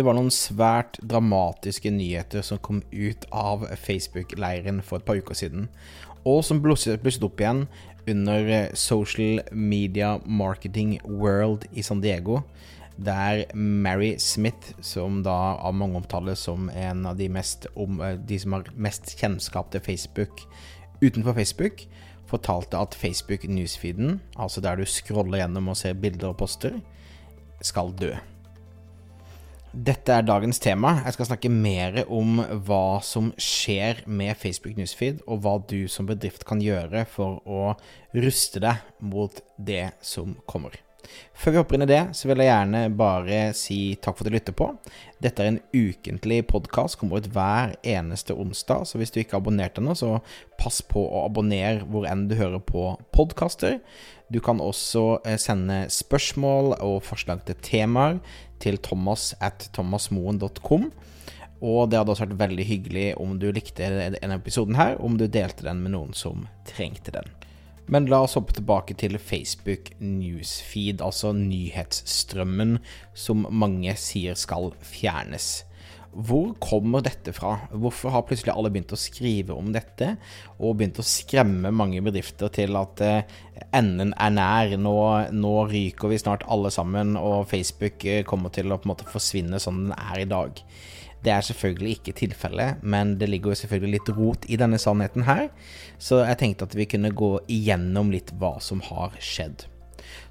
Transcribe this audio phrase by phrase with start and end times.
[0.00, 5.36] Det var noen svært dramatiske nyheter som kom ut av Facebook-leiren for et par uker
[5.36, 5.66] siden,
[6.24, 7.66] og som blusset, opp igjen
[8.08, 12.38] under eh, Social Media Marketing World i San Diego,
[12.96, 18.16] der Mary Smith, som da av mange omtales som en av de, mest om, eh,
[18.16, 20.46] de som har mest kjennskap til Facebook
[21.04, 21.84] utenfor Facebook,
[22.32, 26.80] fortalte at Facebook newsfeeden, altså der du scroller gjennom og ser bilder og poster,
[27.60, 28.14] skal dø.
[29.70, 30.96] Dette er dagens tema.
[31.04, 36.08] Jeg skal snakke mer om hva som skjer med Facebook Newsfeed, og hva du som
[36.10, 37.76] bedrift kan gjøre for å
[38.18, 40.74] ruste deg mot det som kommer.
[41.40, 44.30] Før vi hopper inn i det, så vil jeg gjerne bare si takk for at
[44.30, 44.68] du lytter på.
[45.22, 48.86] Dette er en ukentlig podkast, kommer ut hver eneste onsdag.
[48.88, 50.18] Så hvis du ikke har abonnert ennå, så
[50.60, 53.80] pass på å abonnere hvor enn du hører på podkaster.
[54.30, 58.20] Du kan også eh, sende spørsmål og forslag til temaer
[58.60, 60.90] til thomas at thomasmoen.com.
[61.60, 65.26] Og det hadde også vært veldig hyggelig om du likte denne episoden her, om du
[65.28, 67.28] delte den med noen som trengte den.
[67.90, 72.78] Men la oss hoppe tilbake til Facebook newsfeed, altså nyhetsstrømmen
[73.18, 75.64] som mange sier skal fjernes.
[76.10, 77.52] Hvor kommer dette fra?
[77.70, 80.16] Hvorfor har plutselig alle begynt å skrive om dette,
[80.58, 83.36] og begynt å skremme mange bedrifter til at eh,
[83.78, 84.74] enden er nær?
[84.78, 84.96] Nå,
[85.34, 89.10] nå, ryker vi snart alle sammen, og Facebook eh, kommer til å på en måte
[89.10, 90.62] forsvinne sånn den er i dag.
[91.24, 95.26] Det er selvfølgelig ikke tilfellet, men det ligger jo selvfølgelig litt rot i denne sannheten
[95.28, 95.50] her,
[96.00, 99.66] så jeg tenkte at vi kunne gå igjennom litt hva som har skjedd.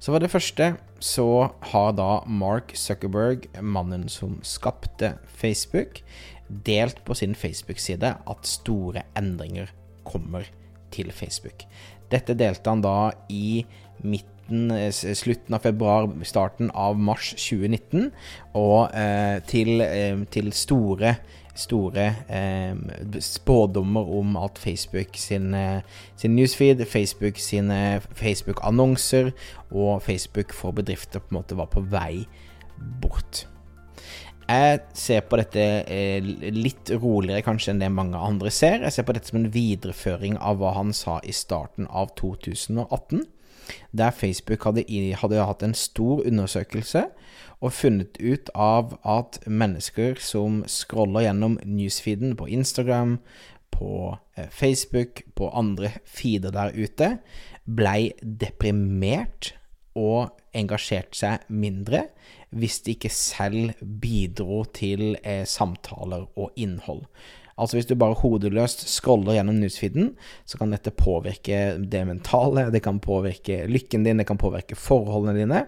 [0.00, 0.72] Så for det første
[1.04, 1.28] så
[1.72, 6.00] har da Mark Zuckerberg, mannen som skapte Facebook,
[6.48, 9.68] delt på sin Facebook-side at store endringer
[10.08, 10.48] kommer
[10.94, 11.66] til Facebook.
[12.12, 13.64] Dette delte han da i
[14.04, 18.08] midten, slutten av februar, starten av mars 2019,
[18.56, 21.18] og eh, til, eh, til store
[21.58, 25.80] store eh, spådommer om at Facebook sin, eh,
[26.16, 29.30] sin newsfeed, Facebook sine Facebook-annonser
[29.70, 32.26] og Facebook for bedrifter på en måte var på vei
[33.02, 33.46] bort.
[34.48, 38.80] Jeg ser på dette eh, litt roligere kanskje enn det mange andre ser.
[38.80, 43.26] Jeg ser på dette som en videreføring av hva han sa i starten av 2018,
[43.92, 44.86] der Facebook hadde,
[45.20, 47.04] hadde hatt en stor undersøkelse
[47.60, 53.18] og funnet ut av at mennesker som scroller gjennom newsfeeden på Instagram,
[53.74, 57.10] på eh, Facebook, på andre feeder der ute,
[57.68, 59.52] blei deprimert
[59.98, 62.06] og engasjerte seg mindre
[62.50, 67.04] hvis de ikke selv bidro til eh, samtaler og innhold.
[67.58, 70.12] Altså Hvis du bare hodeløst scroller gjennom newsfeeden,
[70.46, 75.34] så kan dette påvirke det mentale, det kan påvirke lykken din, det kan påvirke forholdene
[75.38, 75.64] dine.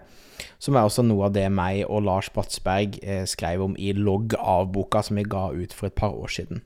[0.57, 4.37] Som er også noe av det meg og Lars Bratsberg eh, skrev om i logg
[4.39, 6.63] av boka som vi ga ut for et par år siden.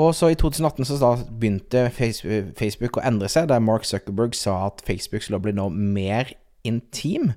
[0.00, 4.80] Og så I 2018 så begynte Facebook å endre seg, der Mark Zuckerberg sa at
[4.86, 6.30] Facebook skulle bli nå mer
[6.64, 7.34] intim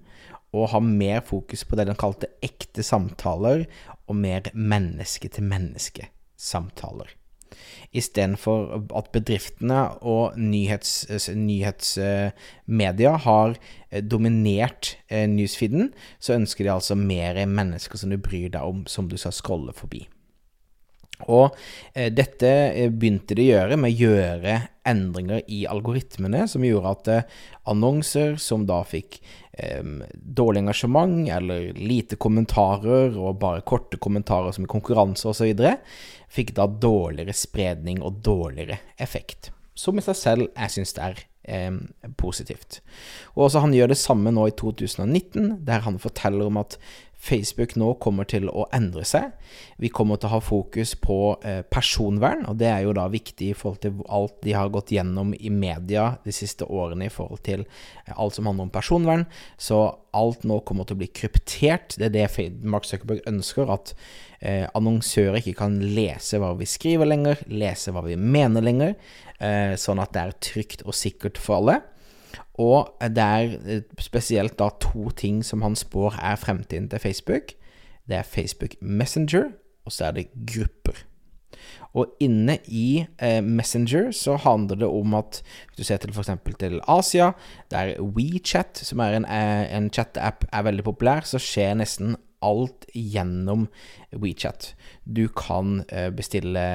[0.56, 3.60] og ha mer fokus på det de kalte ekte samtaler
[4.08, 7.10] og mer menneske-til-menneske-samtaler
[7.96, 11.08] istedenfor at bedriftene og nyhets,
[13.26, 13.56] har
[13.92, 18.84] eh, dominert eh, newsfeeden, så ønsker de altså mer mennesker som du bryr deg om,
[18.88, 20.06] som du skal scrolle forbi.
[21.32, 21.56] Og
[21.94, 22.52] eh, dette
[22.92, 24.56] begynte de å gjøre med å gjøre
[24.86, 27.36] endringer i algoritmene, som gjorde at eh,
[27.72, 29.20] annonser som da fikk
[29.54, 29.84] eh,
[30.14, 35.66] dårlig engasjement eller lite kommentarer og bare korte kommentarer som i konkurranse osv.,
[36.36, 39.52] fikk da dårligere spredning og dårligere effekt.
[39.76, 41.24] Som i seg selv jeg syns det er
[41.56, 41.80] eh,
[42.20, 42.82] positivt.
[43.36, 46.78] Og også Han gjør det samme nå i 2019, der han forteller om at
[47.26, 49.32] Facebook nå kommer til å endre seg.
[49.82, 53.50] Vi kommer til å ha fokus på eh, personvern, og det er jo da viktig
[53.50, 57.42] i forhold til alt de har gått gjennom i media de siste årene i forhold
[57.48, 59.26] til eh, alt som handler om personvern.
[59.58, 59.82] Så
[60.16, 61.98] alt nå kommer til å bli kryptert.
[61.98, 63.96] Det er det Mark Zuckerberg ønsker, at
[64.40, 68.98] eh, annonsører ikke kan lese hva vi skriver lenger, lese hva vi mener lenger,
[69.36, 71.74] sånn at det er trygt og sikkert for alle.
[72.62, 77.56] Og det er eh, spesielt da to ting som han spår er fremtiden til Facebook.
[78.06, 79.52] Det er Facebook Messenger
[79.86, 81.06] og så er det grupper.
[81.96, 86.34] Og inne i eh, Messenger så handler det om at hvis du ser til f.eks.
[86.60, 87.32] til Asia,
[87.72, 92.86] der WeChat, som er en, eh, en chat-app, er veldig populær, så skjer nesten alt
[92.94, 93.70] gjennom
[94.12, 94.74] WeChat.
[95.06, 96.66] Du kan eh, bestille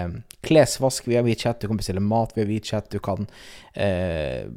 [0.42, 3.28] klesvask via WeChat, du kan bestille mat via WeChat, du kan
[3.76, 4.48] eh,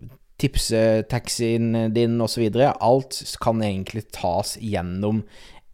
[0.43, 2.45] tipse taxien din osv.
[2.73, 5.23] Alt kan egentlig tas gjennom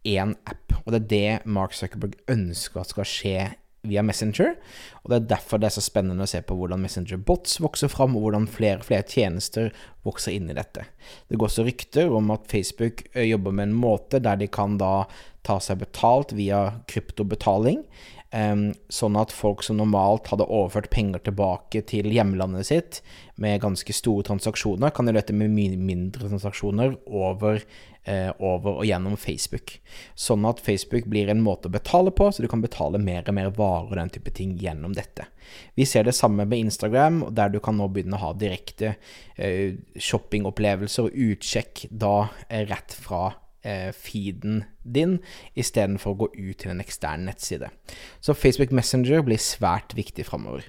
[0.06, 0.76] én app.
[0.84, 3.48] Og det er det Mark Zuckerberg ønsker at skal skje
[3.88, 4.54] via Messenger.
[5.02, 8.16] Og det er derfor det er så spennende å se på hvordan Messenger-bots vokser fram,
[8.16, 9.70] og hvordan flere og flere tjenester
[10.06, 10.84] vokser inn i dette.
[11.28, 14.76] Det går også rykter om at Facebook eh, jobber med en måte der de kan
[14.80, 15.08] da
[15.46, 17.82] ta seg betalt via kryptobetaling.
[18.30, 23.00] Sånn at folk som normalt hadde overført penger tilbake til hjemlandet sitt
[23.40, 27.62] med ganske store transaksjoner, kan gjøre dette med mye mindre transaksjoner over,
[28.04, 29.78] uh, over, og gjennom Facebook.
[30.12, 33.36] Sånn at Facebook blir en måte å betale på, så du kan betale mer og
[33.38, 35.30] mer varer og den type ting gjennom dette.
[35.74, 38.94] Vi ser det samme med Instagram, der du kan nå begynne å ha direkte
[39.40, 43.39] uh, shoppingopplevelser og utsjekk da uh, rett fra eh,
[43.96, 45.18] feeden din,
[45.58, 47.68] istedenfor å gå ut til en ekstern nettside.
[48.24, 50.64] Så Facebook Messenger blir svært viktig framover.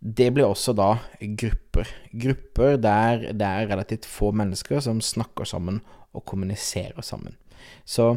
[0.00, 1.88] Det blir også da grupper.
[2.12, 5.82] Grupper der det er relativt få mennesker som snakker sammen
[6.16, 7.36] og kommuniserer sammen.
[7.84, 8.16] Så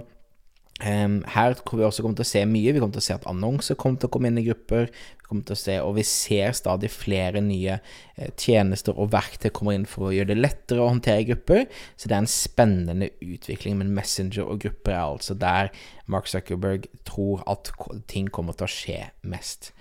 [0.81, 2.71] Um, her kommer vi også kommer til å se mye.
[2.73, 4.89] Vi kommer til å se at annonser kommer til å komme inn i grupper.
[5.33, 9.73] Kommer til å se, og vi ser stadig flere nye eh, tjenester og verktøy kommer
[9.73, 11.65] inn for å gjøre det lettere å håndtere grupper.
[11.97, 13.79] Så det er en spennende utvikling.
[13.79, 15.71] Men Messenger og grupper er altså der
[16.05, 17.71] Mark Zuckerberg tror at
[18.11, 19.71] ting kommer til å skje mest.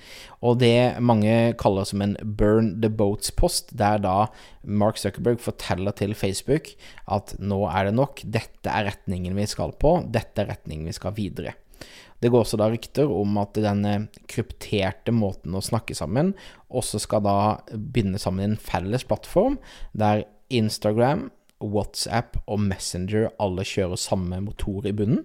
[0.41, 4.17] Og det mange kaller som en burn the boats-post, der da
[4.65, 6.73] Mark Zuckerberg forteller til Facebook
[7.13, 10.97] at nå er det nok, dette er retningen vi skal på, dette er retningen vi
[10.97, 11.59] skal videre.
[12.23, 13.95] Det går også da rykter om at denne
[14.31, 16.33] krypterte måten å snakke sammen
[16.71, 17.37] også skal da
[17.73, 19.59] binde sammen i en felles plattform,
[19.93, 21.31] der Instagram,
[21.63, 25.25] WhatsApp og Messenger alle kjører samme motor i bunnen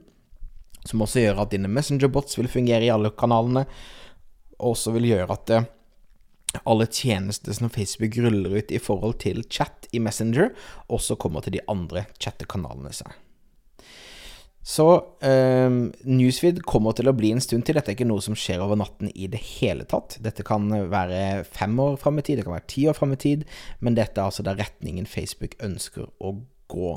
[0.88, 3.66] som også gjør at dine Messenger-bots vil fungere i alle kanalene,
[4.58, 5.64] og også vil gjøre at det
[6.66, 10.54] alle tjenester som Facebook ruller ut i forhold til chat i Messenger,
[10.88, 13.12] også kommer til de andre chattekanalene seg.
[14.68, 14.86] Så
[15.24, 15.70] eh,
[16.04, 17.78] Newsfeed kommer til å bli en stund til.
[17.78, 20.18] Dette er ikke noe som skjer over natten i det hele tatt.
[20.24, 23.22] Dette kan være fem år fram i tid, det kan være ti år fram i
[23.22, 23.46] tid,
[23.80, 26.36] men dette er altså der retningen Facebook ønsker å
[26.72, 26.96] gå.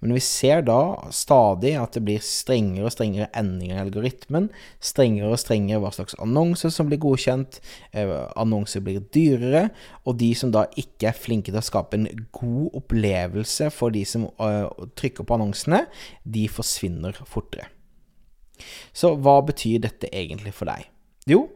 [0.00, 0.78] Men vi ser da
[1.14, 4.48] stadig at det blir strengere og strengere endringer i algoritmen.
[4.84, 7.60] Strengere og strengere hva slags annonser som blir godkjent.
[7.96, 9.68] Eh, annonser blir dyrere.
[10.04, 14.04] Og de som da ikke er flinke til å skape en god opplevelse for de
[14.08, 14.68] som uh,
[14.98, 15.84] trykker på annonsene,
[16.22, 17.70] de forsvinner fortere.
[18.94, 20.93] Så hva betyr dette egentlig for deg?
[21.30, 21.46] Jo,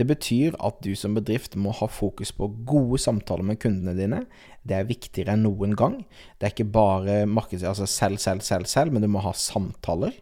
[0.00, 4.22] det betyr at du som bedrift må ha fokus på gode samtaler med kundene dine.
[4.64, 5.98] Det er viktigere enn noen gang.
[6.38, 7.66] Det er ikke bare markeds...
[7.68, 10.16] Altså selv, selv, selv, selv, men du må ha samtaler.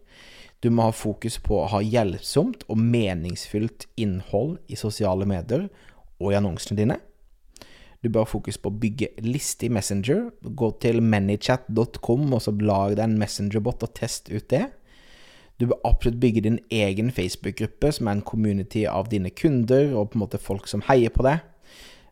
[0.64, 5.68] Du må ha fokus på å ha hjelpsomt og meningsfylt innhold i sosiale medier
[6.18, 6.96] og i annonsene dine.
[8.02, 10.32] Du bør ha fokus på å bygge liste i Messenger.
[10.42, 14.64] Gå til manychat.com og så lag deg en Messengerbot og test ut det.
[15.60, 20.10] Du bør absolutt bygge din egen Facebook-gruppe, som er en community av dine kunder og
[20.10, 21.44] på en måte folk som heier på deg.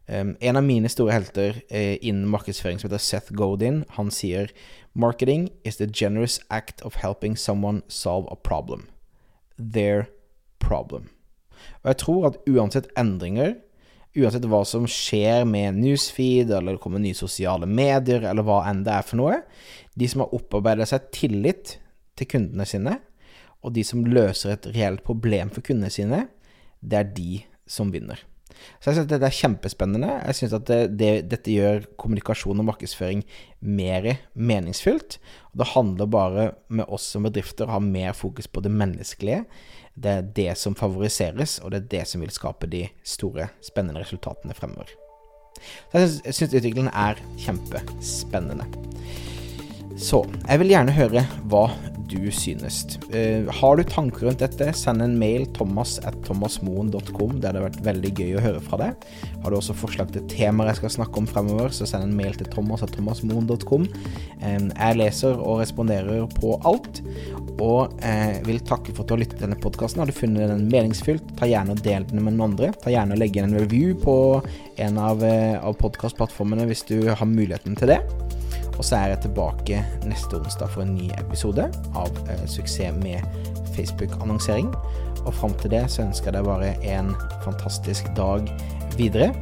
[0.09, 4.53] Um, en av mine store helter uh, innen markedsføring som heter Seth Godin, han sier
[4.93, 8.87] Marketing is the generous act of helping someone solve a problem.
[9.59, 10.09] Their
[10.61, 11.09] problem.
[11.83, 13.57] Og jeg tror at uansett endringer,
[14.15, 18.85] uansett hva som skjer med newsfeed, eller det kommer nye sosiale medier, eller hva enn
[18.87, 19.41] det er for noe,
[19.99, 21.79] de som har opparbeidet seg tillit
[22.19, 22.99] til kundene sine,
[23.65, 26.27] og de som løser et reelt problem for kundene sine,
[26.85, 28.21] det er de som vinner.
[28.79, 30.11] Så jeg synes dette er kjempespennende.
[30.29, 33.25] Jeg synes at det, det, dette gjør kommunikasjon og markedsføring
[33.61, 35.19] mer meningsfylt.
[35.53, 39.45] Og det handler bare med oss som bedrifter å ha mer fokus på det menneskelige.
[39.95, 44.03] Det er det som favoriseres, og det er det som vil skape de store, spennende
[44.03, 44.91] resultatene fremover.
[45.93, 48.67] Så jeg syns utviklingen er kjempespennende.
[49.97, 51.69] Så jeg vil gjerne høre hva
[52.11, 52.85] du synes.
[53.09, 57.39] Uh, har du tanker rundt dette, send en mail thomas at thomasmoen.com.
[57.41, 59.07] Det hadde vært veldig gøy å høre fra deg.
[59.43, 62.37] Har du også forslag til temaer jeg skal snakke om fremover, så send en mail
[62.39, 63.87] til thomas at thomasmoen.com.
[64.43, 67.01] Um, jeg leser og responderer på alt.
[67.55, 70.03] Og uh, vil takke for at du har lyttet til denne podkasten.
[70.03, 72.75] Har du funnet den meningsfylt, ta gjerne og del den med noen andre.
[72.83, 74.17] Ta gjerne og legge inn en review på
[74.85, 78.03] en av, uh, av podkastplattformene hvis du har muligheten til det.
[78.79, 83.23] Og så er jeg tilbake neste onsdag for en ny episode av eh, Suksess med
[83.75, 84.71] Facebook-annonsering.
[85.25, 87.15] Og fram til det så ønsker jeg deg bare en
[87.47, 88.49] fantastisk dag
[88.99, 89.33] videre.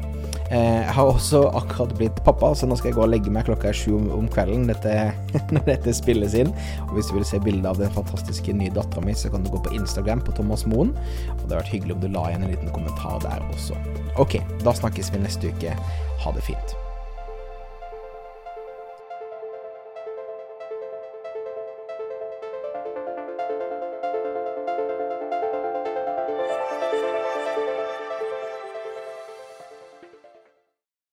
[0.52, 3.46] Eh, jeg har også akkurat blitt pappa, så nå skal jeg gå og legge meg
[3.48, 4.92] klokka sju om, om kvelden dette,
[5.54, 6.52] når dette spilles inn.
[6.88, 9.52] Og hvis du vil se bilde av den fantastiske nye dattera mi, så kan du
[9.54, 10.92] gå på Instagram på Thomas Moen.
[10.92, 13.80] Og det hadde vært hyggelig om du la igjen en liten kommentar der også.
[14.20, 15.76] Ok, da snakkes vi neste uke.
[16.22, 16.80] Ha det fint.